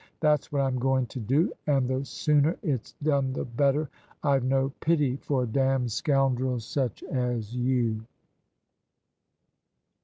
[0.19, 3.87] That's what I'm going to do, and the sooner it's done the better!
[4.23, 8.01] I've no pity for d— d scoundrels such as you!